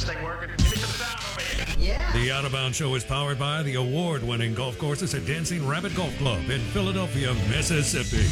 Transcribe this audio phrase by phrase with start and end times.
[0.00, 0.48] this thing working?
[0.56, 1.66] Give me some sound over here.
[1.78, 2.12] Yeah.
[2.12, 5.66] The Out of Bounds Show is powered by the award winning golf courses at Dancing
[5.66, 8.26] Rabbit Golf Club in Philadelphia, Mississippi.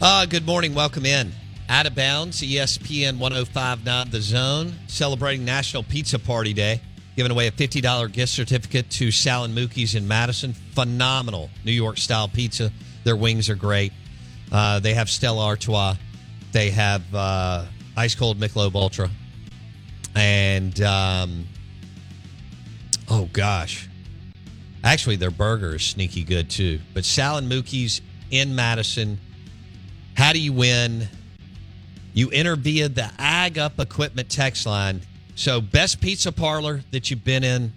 [0.00, 0.74] Uh, good morning.
[0.74, 1.32] Welcome in.
[1.68, 6.80] Out of bounds, ESPN 1059 The Zone, celebrating National Pizza Party Day,
[7.16, 10.52] giving away a $50 gift certificate to Sal and Mookie's in Madison.
[10.74, 12.72] Phenomenal New York style pizza.
[13.04, 13.92] Their wings are great.
[14.50, 15.96] Uh, they have Stella Artois.
[16.52, 19.10] They have uh, ice cold Michelob Ultra.
[20.14, 21.46] And, um,
[23.08, 23.88] oh gosh.
[24.84, 26.80] Actually, their burger is sneaky good too.
[26.92, 29.18] But Sal and Mookie's in Madison.
[30.16, 31.08] How do you win?
[32.14, 35.00] You enter via the Ag Up Equipment text line.
[35.34, 37.72] So, best pizza parlor that you've been in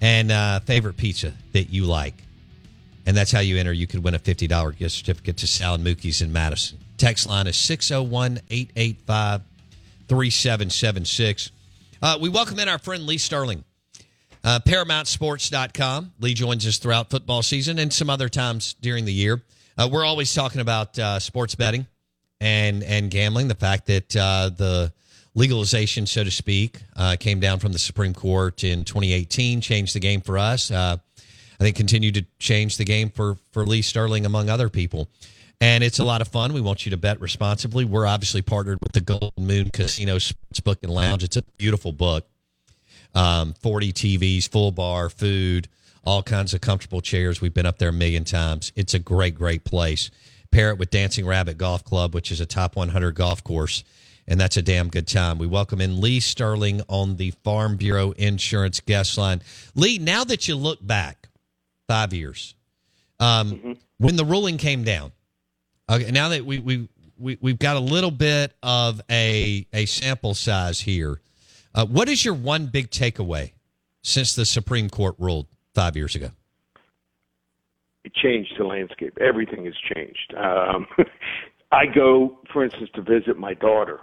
[0.00, 2.14] and uh, favorite pizza that you like.
[3.06, 3.72] And that's how you enter.
[3.72, 6.78] You could win a $50 gift certificate to Sal and Mookie's in Madison.
[6.96, 9.42] Text line is 601 885
[10.08, 11.50] 3776.
[12.02, 13.64] Uh, We welcome in our friend Lee Sterling.
[14.42, 16.12] Uh, ParamountSports.com.
[16.20, 19.42] Lee joins us throughout football season and some other times during the year.
[19.76, 21.86] Uh, we're always talking about uh, sports betting
[22.40, 23.48] and and gambling.
[23.48, 24.92] The fact that uh, the
[25.34, 30.00] legalization, so to speak, uh, came down from the Supreme Court in 2018, changed the
[30.00, 30.70] game for us.
[30.70, 30.96] Uh,
[31.60, 35.08] I think continued to change the game for for Lee Sterling among other people.
[35.60, 36.52] And it's a lot of fun.
[36.52, 37.84] We want you to bet responsibly.
[37.84, 41.22] We're obviously partnered with the Golden Moon Casino Sportsbook and Lounge.
[41.22, 42.26] It's a beautiful book
[43.14, 45.68] um, 40 TVs, full bar, food,
[46.04, 47.40] all kinds of comfortable chairs.
[47.40, 48.72] We've been up there a million times.
[48.76, 50.10] It's a great, great place.
[50.50, 53.84] Pair it with Dancing Rabbit Golf Club, which is a top 100 golf course,
[54.26, 55.38] and that's a damn good time.
[55.38, 59.42] We welcome in Lee Sterling on the Farm Bureau Insurance guest line.
[59.74, 61.28] Lee, now that you look back
[61.88, 62.54] five years,
[63.20, 65.12] um, when the ruling came down,
[65.90, 66.88] okay, now that we, we,
[67.18, 71.20] we, we've got a little bit of a, a sample size here.
[71.74, 73.52] Uh, what is your one big takeaway
[74.02, 76.30] since the Supreme Court ruled five years ago?
[78.04, 79.16] it changed the landscape.
[79.20, 80.34] Everything has changed.
[80.36, 80.86] Um,
[81.72, 84.00] I go, for instance, to visit my daughter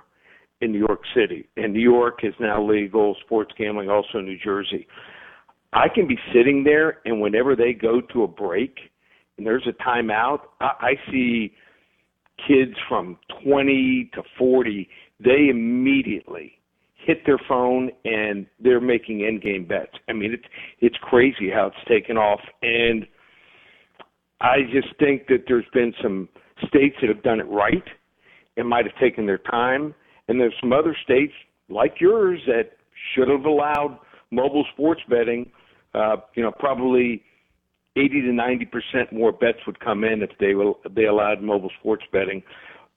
[0.61, 4.87] in New York City, and New York is now legal sports gambling, also New Jersey.
[5.73, 8.77] I can be sitting there, and whenever they go to a break
[9.37, 11.53] and there's a timeout, I, I see
[12.47, 14.89] kids from 20 to 40.
[15.19, 16.53] They immediately
[17.05, 19.93] hit their phone and they're making in game bets.
[20.07, 20.43] I mean, it's
[20.79, 23.07] it's crazy how it's taken off, and
[24.39, 26.29] I just think that there's been some
[26.67, 27.83] states that have done it right
[28.57, 29.93] and might have taken their time,
[30.27, 31.33] and there's some other states
[31.69, 32.71] like yours that
[33.13, 33.97] should have allowed
[34.31, 35.51] mobile sports betting.
[35.93, 37.23] Uh, you know, probably
[37.95, 41.41] 80 to 90 percent more bets would come in if they will if they allowed
[41.41, 42.41] mobile sports betting.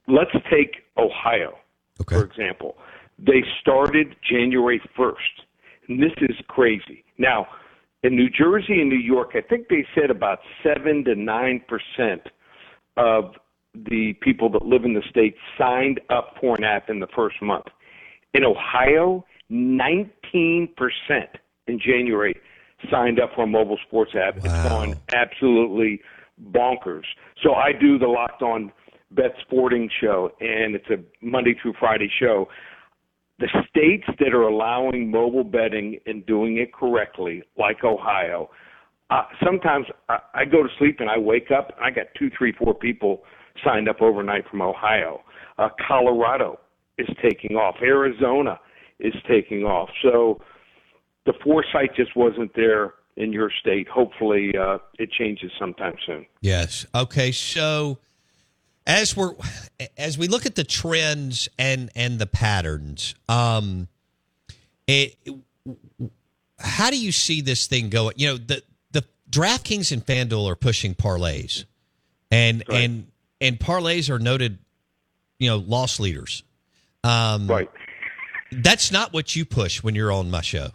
[0.07, 1.55] Let's take Ohio,
[2.01, 2.17] Okay.
[2.17, 2.77] for example.
[3.19, 5.15] They started January 1st,
[5.89, 7.05] and this is crazy.
[7.17, 7.47] Now,
[8.03, 12.23] in New Jersey and New York, I think they said about seven to nine percent
[12.97, 13.35] of
[13.75, 17.37] the people that live in the state signed up for an app in the first
[17.43, 17.67] month.
[18.33, 20.69] In Ohio, 19%
[21.67, 22.35] in January
[22.91, 24.37] signed up for a mobile sports app.
[24.45, 24.69] It's Wow.
[24.69, 26.03] gone absolutely
[26.51, 27.05] bonkers.
[27.43, 28.73] So I do the Locked On
[29.13, 32.49] Bet Sporting show, and it's a Monday through Friday show.
[33.39, 38.51] The states that are allowing mobile betting and doing it correctly, like Ohio,
[39.11, 42.31] uh, sometimes I, I go to sleep and I wake up and I got two,
[42.37, 43.25] three, four people
[43.63, 45.23] signed up overnight from Ohio.
[45.59, 46.59] Uh, Colorado
[46.99, 47.77] is taking off.
[47.83, 48.59] Arizona
[48.99, 49.89] is taking off.
[50.03, 50.41] So
[51.27, 53.89] the foresight just wasn't there in your state.
[53.89, 56.27] Hopefully, uh, it changes sometime soon.
[56.41, 56.87] Yes.
[56.95, 57.31] Okay.
[57.33, 57.99] So
[58.87, 59.35] as we're
[59.97, 63.89] as we look at the trends and and the patterns, um,
[64.87, 65.17] it,
[66.59, 68.15] how do you see this thing going?
[68.17, 71.65] You know, the the DraftKings and FanDuel are pushing parlays,
[72.31, 72.85] and Right.
[72.85, 73.07] and
[73.45, 74.59] and parlays are noted,
[75.39, 76.43] you know, loss leaders.
[77.05, 77.71] Um, Right.
[78.51, 80.69] That's not what you push when you're on my show.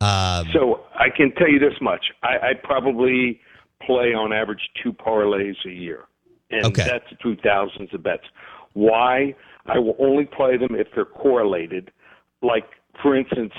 [0.00, 3.40] Um, So I can tell you this much: I, I probably
[3.84, 6.04] play on average two parlays a year,
[6.50, 6.84] and Okay.
[6.84, 8.24] that's through thousands of bets.
[8.72, 9.34] Why?
[9.66, 11.90] I will only play them if they're correlated.
[12.42, 12.64] Like,
[13.02, 13.52] for instance,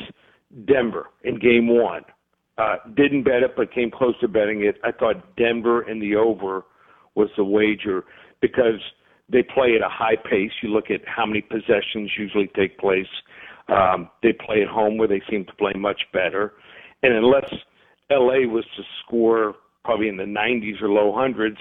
[0.66, 2.04] Denver in Game One.
[2.58, 4.76] Uh, didn't bet it, but came close to betting it.
[4.84, 6.64] I thought Denver and the over
[7.16, 8.06] was the wager
[8.42, 8.80] because
[9.30, 10.52] they play at a high pace.
[10.62, 13.08] You look at how many possessions usually take place.
[13.70, 16.54] Um, they play at home where they seem to play much better.
[17.04, 17.50] And unless
[18.10, 21.58] LA was to score probably in the 90s or low hundreds,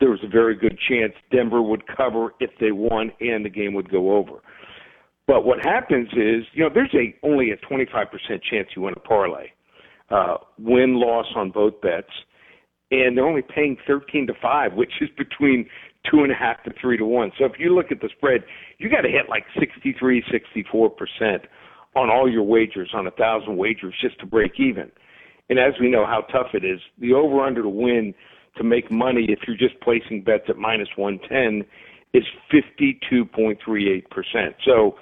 [0.00, 3.72] there was a very good chance Denver would cover if they won and the game
[3.74, 4.40] would go over.
[5.26, 8.06] But what happens is, you know, there's a only a 25%
[8.48, 9.46] chance you win a parlay,
[10.10, 12.10] uh, win loss on both bets,
[12.90, 15.68] and they're only paying 13 to five, which is between
[16.10, 17.32] two and a half to three to one.
[17.38, 18.42] So if you look at the spread,
[18.78, 21.42] you got to hit like 63, 64 percent
[21.94, 24.90] on all your wagers on a thousand wagers just to break even.
[25.48, 28.14] And as we know how tough it is, the over under to win
[28.56, 31.66] to make money if you're just placing bets at minus 110
[32.14, 34.02] is 52.38%.
[34.64, 34.96] So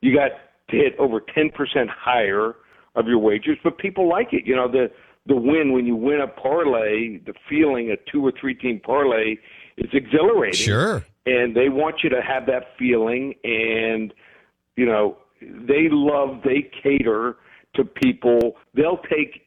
[0.00, 0.30] you got
[0.70, 1.50] to hit over 10%
[1.88, 2.56] higher
[2.94, 4.46] of your wagers, but people like it.
[4.46, 4.90] You know, the
[5.28, 9.34] the win when you win a parlay, the feeling a two or three team parlay
[9.76, 10.54] is exhilarating.
[10.54, 11.04] Sure.
[11.26, 14.12] And they want you to have that feeling and
[14.76, 17.36] you know, they love they cater
[17.74, 18.56] to people.
[18.74, 19.42] They'll take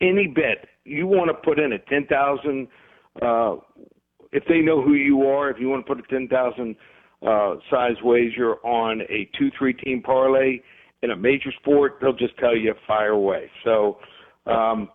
[0.00, 2.68] any bet you want to put in a ten thousand
[3.20, 3.56] uh
[4.32, 6.76] if they know who you are, if you want to put a ten thousand
[7.26, 10.60] uh, size wager on a two three team parlay
[11.02, 13.50] in a major sport, they'll just tell you fire away.
[13.64, 13.98] So
[14.46, 14.88] um,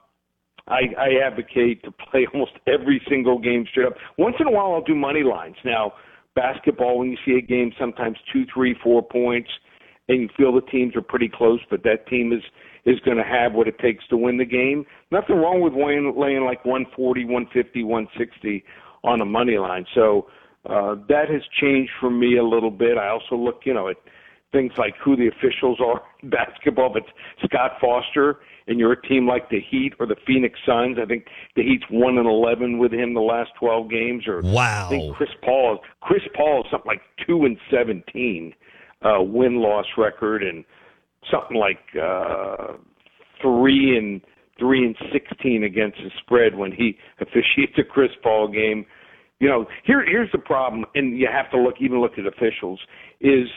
[0.68, 3.94] I, I advocate to play almost every single game straight up.
[4.18, 5.56] Once in a while, I'll do money lines.
[5.66, 5.94] Now,
[6.36, 9.50] basketball, when you see a game, sometimes two, three, four points,
[10.10, 12.44] and you feel the teams are pretty close, but that team is
[12.86, 14.86] is going to have what it takes to win the game.
[15.10, 18.64] Nothing wrong with laying, laying like 140, 150, 160
[19.06, 19.86] on a money line.
[19.96, 20.28] So
[20.70, 22.98] uh, that has changed for me a little bit.
[22.98, 23.96] I also look, you know, at
[24.52, 26.92] things like who the officials are basketball.
[26.94, 27.04] But
[27.46, 31.26] Scott Foster and you're a team like the Heat or the Phoenix Suns, I think
[31.56, 34.28] the Heat's one and eleven with him the last twelve games.
[34.28, 38.54] Or wow, I think Chris Paul, Chris Paul is something like two and seventeen
[39.02, 40.64] uh, win loss record, and
[41.32, 42.74] something like uh,
[43.42, 44.22] three and
[44.60, 48.86] three and sixteen against the spread when he officiates a Chris Paul game.
[49.40, 52.80] You know, here here's the problem, and you have to look even look at officials
[53.20, 53.48] is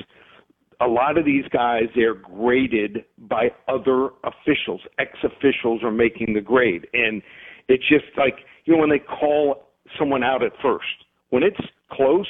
[0.81, 4.81] a lot of these guys they're graded by other officials.
[4.99, 7.23] Ex officials are making the grade, and
[7.69, 9.69] it's just like you know when they call
[9.99, 12.28] someone out at first when it's close.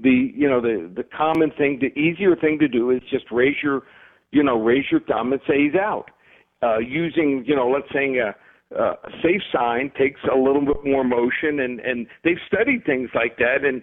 [0.00, 3.56] The you know the the common thing, the easier thing to do is just raise
[3.62, 3.82] your
[4.32, 6.10] you know raise your thumb and say he's out.
[6.62, 8.34] Uh, using you know let's say a
[8.76, 13.36] a safe sign takes a little bit more motion and and they've studied things like
[13.36, 13.82] that and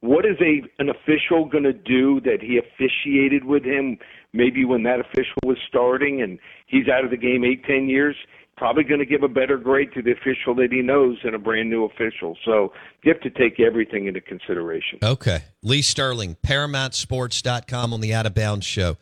[0.00, 3.98] what is a an official going to do that he officiated with him
[4.32, 8.16] maybe when that official was starting and he's out of the game eight ten years?
[8.56, 11.38] Probably going to give a better grade to the official that he knows than a
[11.38, 12.36] brand new official.
[12.44, 12.72] So
[13.04, 14.98] you have to take everything into consideration.
[15.00, 15.44] Okay.
[15.62, 18.96] Lee sterling paramountsports.com on the out of bounds show